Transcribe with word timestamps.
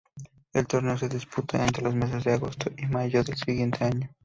El 0.51 0.65
torneo 0.65 0.97
se 0.97 1.07
disputa 1.07 1.63
entre 1.63 1.83
los 1.83 1.93
meses 1.93 2.23
de 2.23 2.33
agosto 2.33 2.71
y 2.75 2.87
mayo 2.87 3.23
del 3.23 3.37
siguiente 3.37 3.83
año. 3.83 4.09